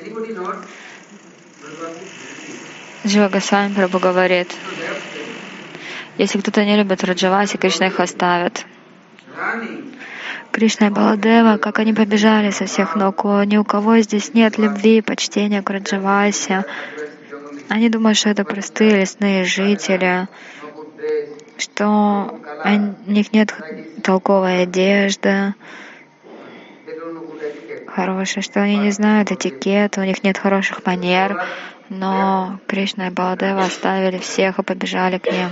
[0.00, 0.56] anybody not?
[3.06, 4.52] Джива Госвами Прабhu говорит,
[6.18, 8.65] если кто-то не любит Раджаваси, Кришна их оставит.
[10.56, 15.02] Кришна и Баладева, как они побежали со всех ног, ни у кого здесь нет любви,
[15.02, 16.64] почтения к Раджавасе.
[17.68, 20.28] Они думают, что это простые лесные жители,
[21.58, 23.54] что у них нет
[24.02, 25.52] толковой одежды,
[27.86, 31.38] хорошей, что они не знают этикета, у них нет хороших манер.
[31.90, 35.50] Но Кришна и Баладева оставили всех и побежали к ним.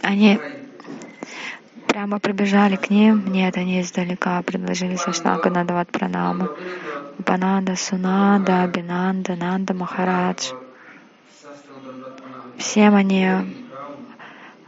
[0.00, 0.40] Они.
[1.92, 3.32] Прямо пробежали к ним.
[3.32, 6.44] Нет, они издалека предложили Саштанга надавать пранаму.
[6.44, 10.52] Bhaktivinoda Пананда, Сунада, Бинанда, Нанда, Махарадж.
[12.58, 13.26] Всем они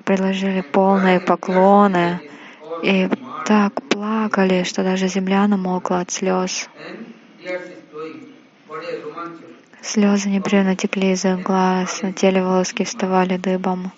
[0.05, 2.20] предложили полные поклоны
[2.83, 3.09] и
[3.47, 6.68] так плакали, что даже земля намокла от слез.
[9.81, 13.93] Слезы непрерывно текли из их глаз, на теле волоски вставали дыбом,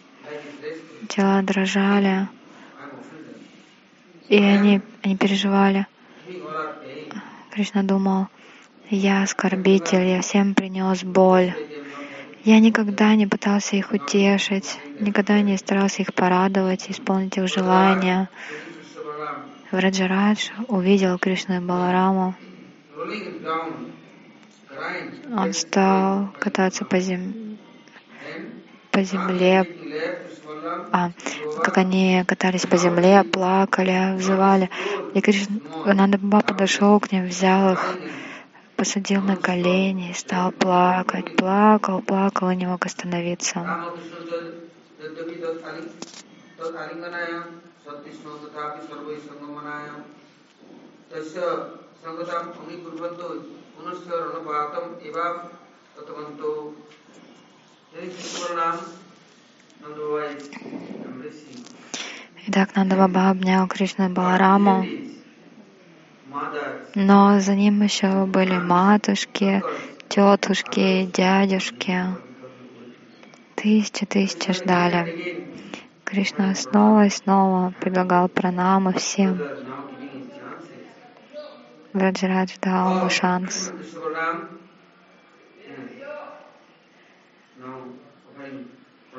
[1.08, 2.28] тела дрожали.
[4.28, 5.86] И они, они переживали.
[7.50, 8.26] Кришна думал,
[8.90, 11.54] я оскорбитель, я всем принес боль.
[12.44, 18.28] Я никогда не пытался их утешить, никогда не старался их порадовать, исполнить их желания.
[19.72, 22.36] Враджарадж увидел Кришну и Балараму.
[25.32, 27.58] Он стал кататься по, зем-
[28.92, 29.66] по земле,
[30.92, 31.10] а,
[31.62, 34.70] как они катались по земле, плакали, взывали.
[35.14, 37.96] И Кришна, Баба подошел к ним, взял их,
[38.76, 41.36] посадил на колени стал плакать.
[41.36, 43.64] Плакал, плакал и не мог остановиться.
[46.56, 47.44] Tathalinganaya
[47.84, 50.08] Sattishno Tathapi Sarvai Sangamanaya
[62.46, 64.86] Итак, Нанда Баба обнял Кришну Балараму,
[66.94, 69.62] но за ним еще были матушки,
[70.08, 72.04] тетушки, дядюшки.
[73.54, 75.44] Тысячи, тысячи ждали.
[76.04, 79.40] Кришна снова и снова предлагал пранамы всем.
[81.92, 83.72] Враджарадж дал ему шанс.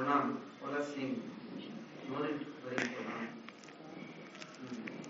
[0.08, 0.38] Now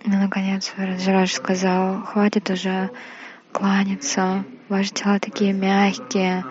[0.06, 2.90] Но, наконец, Враджарадж сказал, хватит уже
[3.52, 6.46] кланяться, ваши тела такие мягкие,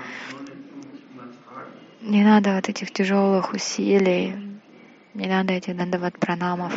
[2.02, 4.61] не надо вот этих тяжелых усилий,
[5.14, 6.72] не надо этих дандават пранамов.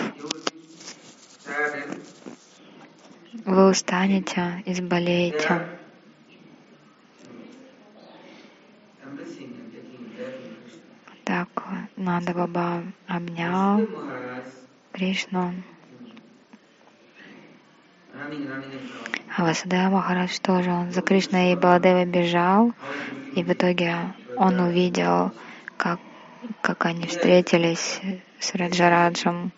[3.45, 5.67] Вы устанете и заболеете.
[11.30, 11.49] Так,
[11.95, 13.88] Нанда Баба обнял
[14.91, 15.53] Кришну.
[19.38, 22.73] А Васудева Махарадж тоже, он за Кришной и Баладевой бежал,
[23.36, 23.95] и в итоге
[24.38, 25.32] он увидел,
[25.77, 25.99] как,
[26.61, 28.01] как они встретились
[28.39, 29.51] с Раджараджем.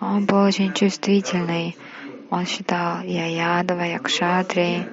[0.00, 1.76] Он был очень чувствительный.
[2.30, 3.26] Он считал, я
[3.58, 4.86] ядова, я кшатри.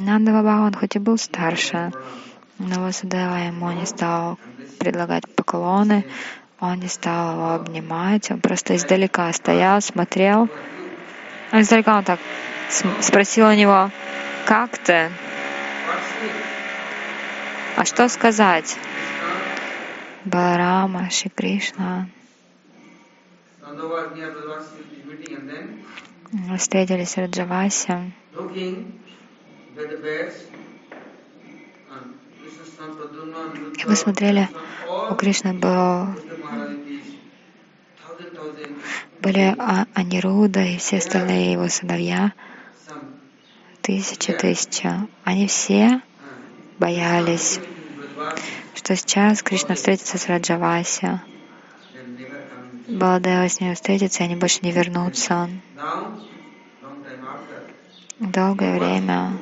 [0.00, 1.92] Нанда Баба, он хоть и был старше,
[2.58, 4.38] но Васудева ему не стал
[4.78, 6.04] предлагать поклоны,
[6.58, 10.48] он не стал его обнимать, он просто издалека стоял, смотрел.
[11.50, 12.18] А издалека он так
[13.00, 13.90] спросил у него,
[14.46, 15.10] как ты?
[17.76, 18.76] А что сказать?
[20.24, 22.08] Баларама, Шри Кришна.
[26.56, 28.12] Встретились в Раджавасе.
[32.78, 34.48] И вы смотрели,
[35.10, 36.08] у Кришны был,
[39.20, 39.56] были
[39.94, 42.32] Анируда и все остальные его сыновья,
[42.86, 43.16] some
[43.80, 44.90] тысячи, тысячи.
[45.24, 46.02] Они все
[46.78, 47.60] боялись,
[48.74, 51.20] что сейчас Кришна встретится с Раджаваси.
[52.88, 55.48] Баладева с ними встретится, и они больше не вернутся.
[58.20, 59.32] Долгое время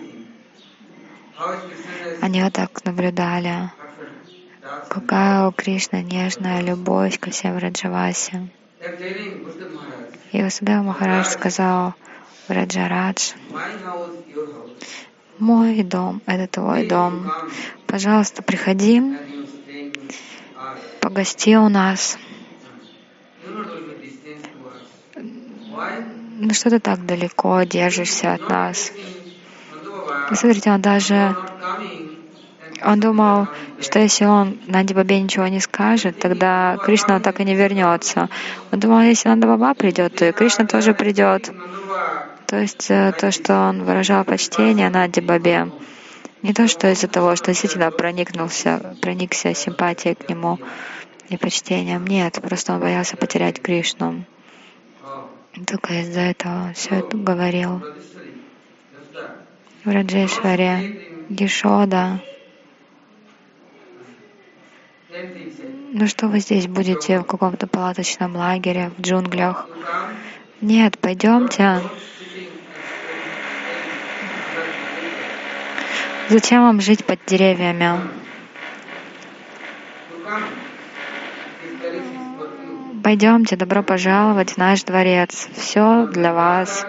[2.21, 3.71] они вот так наблюдали,
[4.89, 8.51] какая у Кришны нежная любовь ко всем Maharaj,
[10.33, 11.95] И Васудева Махарадж сказал,
[12.49, 13.35] Раджарадж,
[15.39, 17.33] мой дом— это твой дом.
[17.87, 19.03] Пожалуйста, приходи,
[21.01, 22.19] погости у нас.
[25.17, 28.93] Ну что ты так далеко держишься от нас?
[30.25, 31.37] Nanda Baba, И смотрите, он даже,
[32.85, 33.49] он думал,
[33.81, 38.29] что если он Нанди Бабе ничего не скажет, тогда Кришна так и не вернется.
[38.73, 41.51] Он думал, если Нанда Баба придет, то и Кришна тоже придет.
[42.47, 45.71] То есть э, то, что он выражал почтение Нади Бабе,
[46.43, 50.59] не то, что из-за того, что действительно проникнулся, проникся симпатией к нему
[51.31, 52.07] и почтением.
[52.07, 54.25] Нет, просто он боялся потерять Кришну.
[55.67, 57.83] Только из-за этого все это говорил.
[59.85, 62.19] В Раджешваре, Гишода.
[65.93, 69.69] Ну что вы здесь будете в каком-то палаточном лагере, в джунглях?
[70.63, 71.83] Нет, пойдемте.
[76.31, 78.01] Зачем вам жить под деревьями?
[83.03, 85.47] Пойдемте, добро пожаловать в наш дворец.
[85.55, 86.87] Все для вас.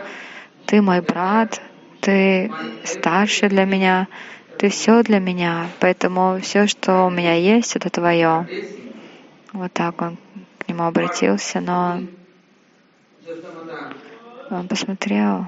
[0.65, 1.61] Ты мой брат,
[2.05, 2.51] ты
[2.83, 4.07] старше для меня,
[4.57, 5.71] ты все для меня.
[5.79, 8.47] Поэтому все, что у меня есть, это твое.
[9.53, 10.17] Вот так он
[10.59, 12.03] к нему обратился, но
[14.51, 15.47] он посмотрел.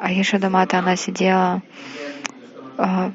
[0.00, 1.62] А Ешадамата, она сидела,
[2.76, 3.12] а,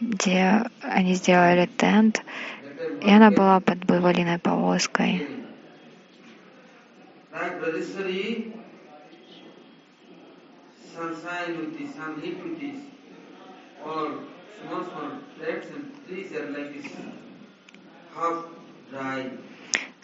[0.00, 2.22] где они сделали тент,
[3.00, 5.24] и она была под Байвалиной повозкой.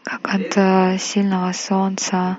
[0.02, 2.38] Как от э, сильного солнца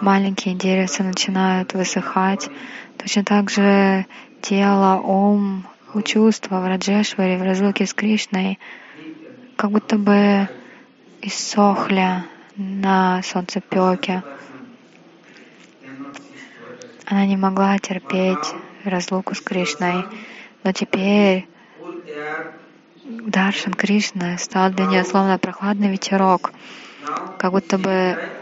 [0.00, 2.50] маленькие деревца начинают высыхать,
[2.98, 4.06] точно так же
[4.40, 5.64] тело, ум,
[6.04, 8.58] чувства в Раджешваре, в разлуке с Кришной,
[9.56, 10.48] как будто бы
[11.20, 12.24] иссохли
[12.56, 14.22] на солнцепеке.
[17.06, 20.04] Она не могла терпеть разлуку с Кришной,
[20.64, 21.46] но теперь
[23.04, 26.52] Даршан Кришны стал для нее словно прохладный ветерок,
[27.38, 27.90] как будто бы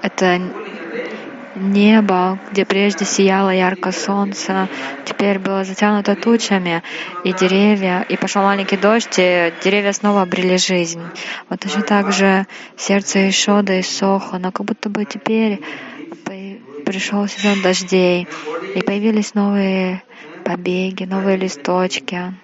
[0.02, 0.40] это
[1.60, 4.68] небо, где прежде сияло ярко солнце,
[5.04, 6.82] теперь было затянуто тучами,
[7.24, 11.02] и деревья, и пошел маленький дождь, и деревья снова обрели жизнь.
[11.48, 12.46] Вот точно так же
[12.76, 15.60] сердце Ишода иссохло, но как будто бы теперь
[16.84, 18.26] пришел сезон дождей,
[18.74, 20.02] и появились новые
[20.44, 22.34] побеги, новые листочки.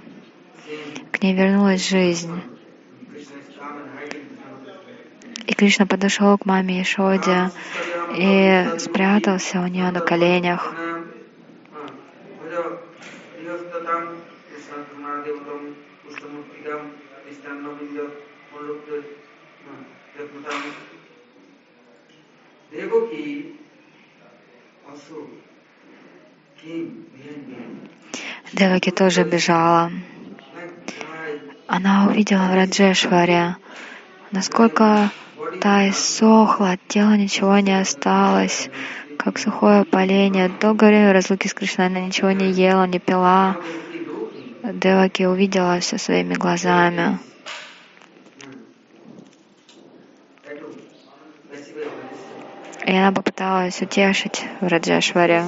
[1.11, 2.43] К ней вернулась жизнь.
[5.47, 7.51] И Кришна подошел к маме Ишоде
[8.17, 10.75] и спрятался у нее на коленях.
[28.53, 29.93] Деваки тоже бежала.
[31.67, 33.57] Она увидела в Раджешваре,
[34.31, 35.11] насколько
[35.61, 38.71] та иссохла, от тела ничего не осталось,
[39.19, 40.51] как сухое поленье.
[40.61, 43.57] Долгое время разлуки с Кришной она ничего не ела, не пила.
[44.63, 47.19] Деваки увидела все своими глазами.
[52.85, 55.45] И она попыталась утешить в Раджашваре.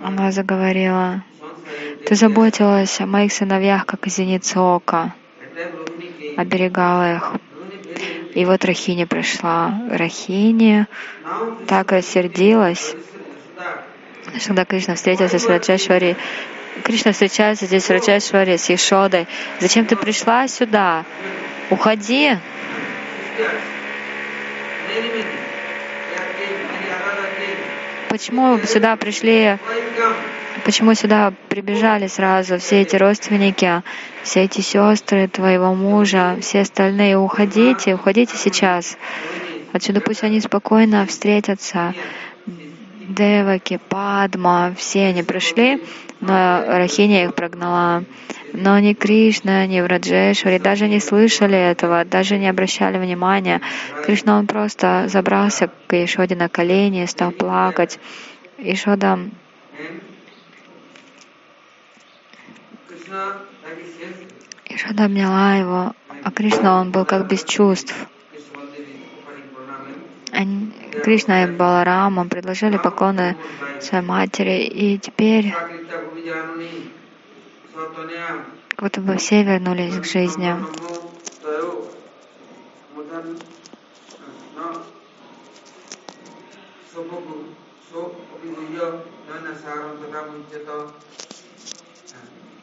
[0.00, 1.22] Она заговорила,
[2.06, 5.14] ты заботилась о моих сыновьях, как о зенице ока,
[6.38, 7.32] оберегала их.
[8.34, 9.74] И вот Рахини пришла.
[9.90, 10.86] Рахини
[11.66, 12.94] так рассердилась,
[14.38, 16.16] что когда Кришна встретился с Раджешвари,
[16.84, 19.26] Кришна встречается здесь с Раджешвари, с Ешодой.
[19.58, 21.04] Зачем ты пришла сюда?
[21.70, 22.36] Уходи.
[28.08, 29.58] Почему сюда пришли,
[30.64, 33.82] почему сюда прибежали сразу все эти родственники,
[34.22, 37.18] все эти сестры твоего мужа, все остальные?
[37.18, 38.96] Уходите, уходите сейчас.
[39.72, 41.94] Отсюда пусть они спокойно встретятся.
[43.08, 45.82] Деваки, Падма, все они пришли,
[46.20, 48.04] но Рахиня их прогнала.
[48.52, 53.60] Но ни Кришна, ни Враджешвари даже не слышали этого, даже не обращали внимания.
[54.04, 57.98] Кришна, он просто забрался к Ишоде на колени, стал плакать.
[58.58, 59.18] Ишода
[64.66, 67.94] Ишода обняла его, а Кришна, он был как без чувств.
[70.30, 73.36] Они, Кришна и Баларама предложили поклоны
[73.80, 75.54] своей матери, и теперь
[78.68, 80.54] как будто бы все вернулись к жизни.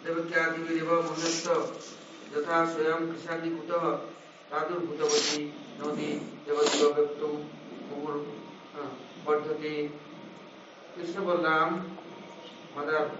[0.05, 1.47] देवक्यादिविदेव मुहूर्त
[2.35, 3.87] यथा स्वयं कृषादि कुतः
[4.51, 5.43] प्रादुर्भूतवती
[5.81, 6.13] नदी
[6.47, 7.33] देवदेवव्यक्तौ
[7.89, 8.21] मुहुर्
[9.27, 9.75] वर्धते
[10.95, 11.75] कृष्ण बलराम
[12.77, 13.11] मदर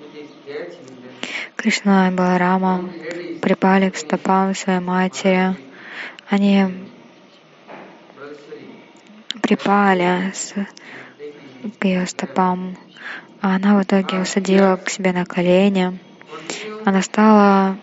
[0.00, 0.74] इति sketch
[1.56, 2.90] Кришна и Баларама
[3.40, 5.56] припали к стопам своей матери.
[6.28, 6.66] Они
[9.42, 10.54] припали с,
[11.79, 12.77] к ее стопам.
[13.41, 15.99] А она в итоге усадила к себе на колени.
[16.85, 17.77] Она стала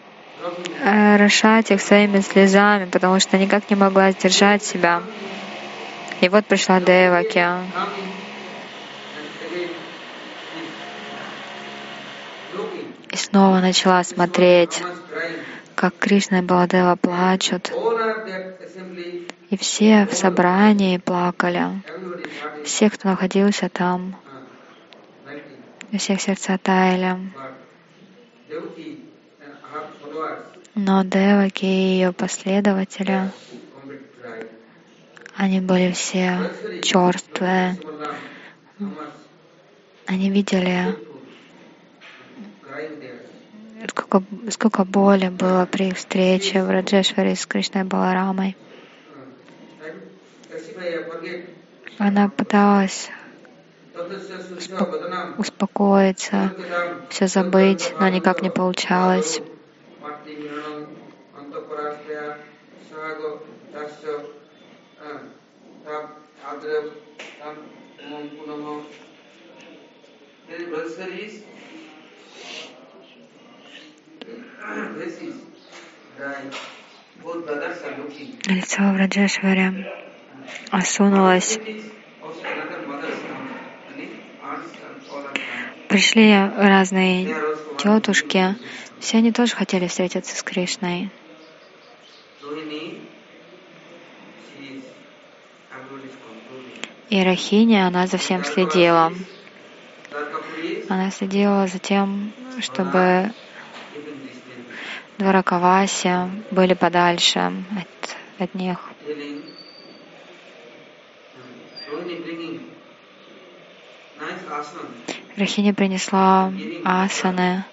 [0.81, 5.03] э, решать их своими слезами, потому что никак не могла сдержать себя.
[6.21, 7.47] И вот пришла Деваки.
[13.11, 14.83] И снова начала смотреть,
[15.75, 17.73] как Кришна и Баладева плачут.
[19.55, 21.81] И все в собрании плакали.
[22.65, 24.17] Все, кто находился там,
[25.97, 27.17] всех сердца таяли.
[30.75, 33.31] Но Деваки и ее последователи,
[35.37, 36.51] они были все
[36.83, 37.79] черствые.
[40.07, 40.99] Они видели,
[43.87, 48.57] сколько, сколько боли было при встрече в Раджешваре с Кришной Баларамой.
[51.99, 53.11] Она пыталась
[55.39, 56.53] успокоиться,
[57.09, 59.41] все забыть, но никак не получалось.
[78.47, 78.97] Лицо в
[80.71, 81.59] Осунулось.
[85.89, 87.37] Пришли разные
[87.79, 88.57] тетушки,
[89.01, 91.11] все они тоже хотели встретиться с Кришной.
[97.11, 99.13] И Рахини, она за всем следила.
[100.89, 103.31] Она следила за тем, чтобы
[105.19, 108.79] Дваракаваси были подальше от, от них.
[115.37, 116.53] Рахини принесла
[116.85, 117.65] асаны,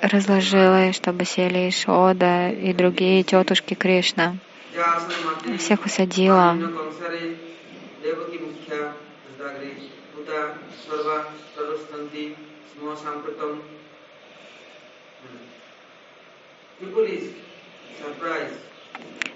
[0.00, 4.36] разложила, чтобы сели Ишода и другие тетушки Кришна.
[5.58, 6.56] Всех усадила.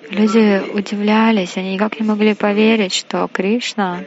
[0.09, 4.05] Люди удивлялись, они никак не могли поверить, что Кришна,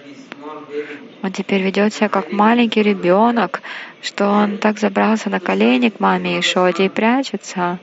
[1.22, 3.62] он теперь ведет себя как маленький ребенок,
[4.02, 7.80] что он так забрался на колени к маме Ишоде и прячется.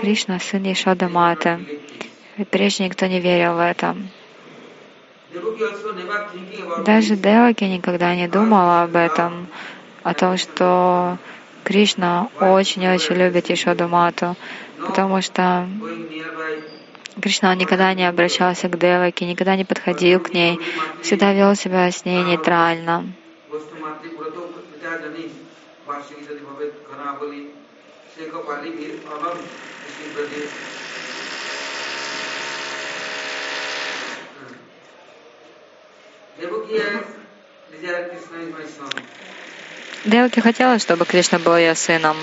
[0.00, 1.60] Кришна, сын Ишода Маты.
[2.36, 3.94] И прежде никто не верил в это.
[6.84, 9.46] Даже Деваки никогда не думала об этом,
[10.02, 11.18] о том, что
[11.64, 14.36] Кришна очень-очень любит Ишоду Мату,
[14.78, 15.68] потому что
[17.20, 20.60] Кришна никогда не обращался к Деваке, никогда не подходил к ней,
[21.02, 23.12] всегда вел себя с ней нейтрально.
[40.04, 42.16] Деваки хотела, чтобы Кришна был ее сыном.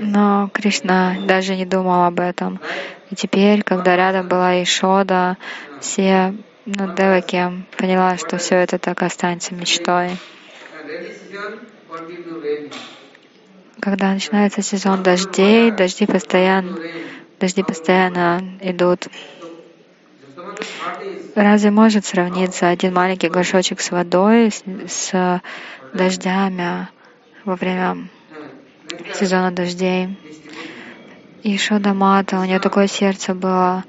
[0.00, 2.58] Но Кришна даже не думал об этом.
[3.10, 5.36] И теперь, когда рядом была Ишода,
[5.78, 10.10] все, ну, Деваки поняла, что все это так останется мечтой.
[13.80, 16.78] Когда начинается сезон дождей, дожди постоянно,
[17.38, 19.08] дожди постоянно идут.
[21.34, 25.40] Разве может сравниться один маленький горшочек с водой, с, с
[25.94, 26.88] дождями
[27.44, 28.08] во время
[29.14, 30.16] сезона дождей?
[31.42, 33.84] И Шода у нее такое сердце было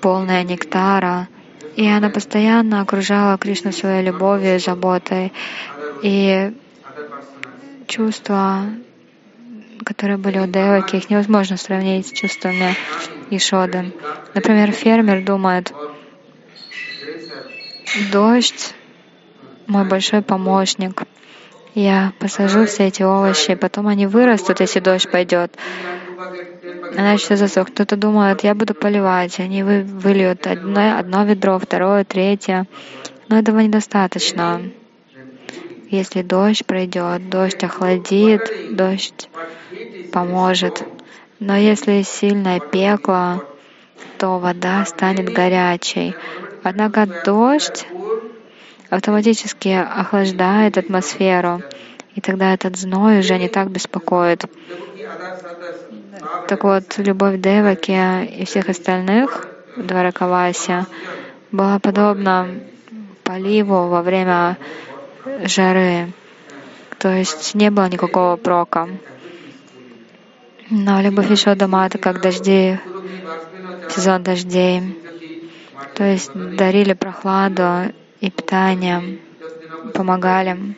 [0.00, 1.28] полное нектара,
[1.76, 5.32] и она постоянно окружала Кришну своей любовью и заботой.
[6.02, 6.54] И
[7.86, 8.62] чувства,
[9.84, 12.74] которые были у Деваки, их невозможно сравнить с чувствами
[13.30, 13.92] Ишоды.
[14.34, 15.72] Например, фермер думает,
[18.12, 18.74] дождь
[19.66, 21.02] мой большой помощник.
[21.74, 25.56] Я посажу все эти овощи, потом они вырастут, если дождь пойдет.
[26.94, 27.68] начнет засох.
[27.68, 32.66] Кто-то думает, я буду поливать, они вы, выльют одно, одно ведро, второе, третье.
[33.28, 34.62] Но этого недостаточно.
[35.90, 39.28] Если дождь пройдет, дождь охладит, дождь
[40.12, 40.82] поможет.
[41.38, 43.44] Но если сильное пекло,
[44.18, 46.14] то вода станет горячей.
[46.68, 47.86] Однако дождь
[48.90, 51.62] автоматически охлаждает атмосферу,
[52.16, 54.46] и тогда этот зной уже не так беспокоит.
[56.48, 59.46] Так вот, любовь Деваки и всех остальных
[59.76, 60.86] Дваракаваси
[61.52, 62.48] была подобна
[63.22, 64.58] поливу во время
[65.44, 66.12] жары.
[66.98, 68.88] То есть не было никакого прока.
[70.70, 72.80] Но любовь еще дома это как дожди,
[73.88, 75.05] сезон дождей.
[75.96, 77.90] То есть дарили прохладу
[78.20, 79.18] и питание,
[79.94, 80.76] помогали.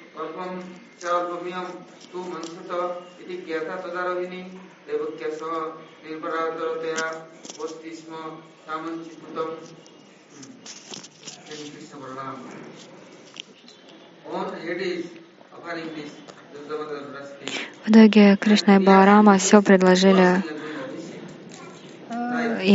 [17.85, 20.45] В итоге Кришна и Баларама все предложили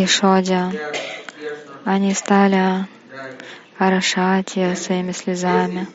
[0.03, 0.71] Ишоде.
[1.85, 2.87] Они стали
[3.77, 5.87] орошать ее своими слезами.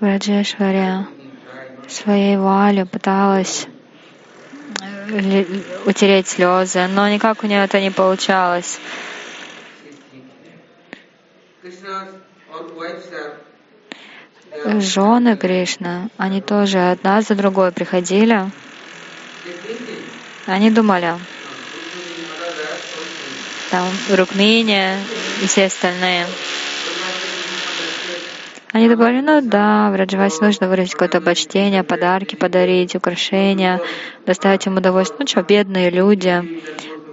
[0.00, 1.06] Враджешваря
[1.88, 3.66] своей вуалью пыталась
[5.84, 8.80] утереть слезы, но никак у нее это не получалось.
[14.64, 18.50] Жены Кришны, они тоже одна за другой приходили.
[20.46, 21.14] Они думали,
[23.70, 24.94] там Рукмини
[25.42, 26.26] и все остальные.
[28.72, 33.80] Они думали, ну да, в Раджавасе нужно выразить какое-то почтение, подарки подарить, украшения,
[34.26, 35.20] доставить им удовольствие.
[35.20, 36.60] Ну что, бедные люди,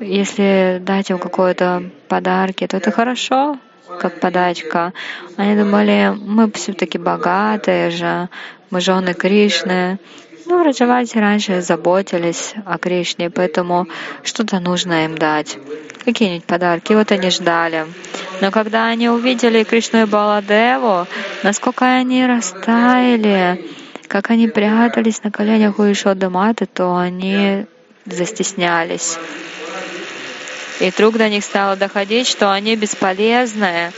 [0.02, 3.58] если дать им какое-то подарки, то это хорошо,
[4.00, 4.94] как подачка.
[5.38, 8.30] Они думали, мы все-таки богатые же,
[8.70, 10.00] мы жены Кришны.
[10.46, 13.88] Ну, Раджавати раньше заботились о Кришне, поэтому
[14.24, 15.58] что-то нужно им дать.
[16.04, 16.94] Какие-нибудь подарки.
[16.94, 17.86] Вот они ждали.
[18.42, 21.08] Но когда они увидели Кришну и Баладеву,
[21.44, 23.66] насколько они растаяли,
[24.08, 27.66] как они прятались на коленях у Ишоды Маты, то они
[28.06, 29.18] застеснялись.
[30.80, 33.92] И вдруг до них стало доходить, что они бесполезны,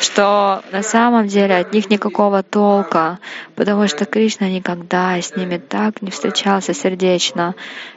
[0.00, 3.18] что на самом деле от них никакого толка,
[3.54, 7.54] потому что Кришна никогда с ними так не встречался сердечно.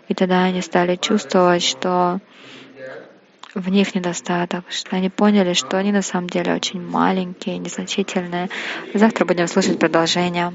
[0.08, 2.20] И тогда они стали чувствовать, что
[3.54, 8.50] в них недостаток, что они поняли, что они на самом деле очень маленькие, незначительные.
[8.94, 10.54] Завтра будем слушать продолжение.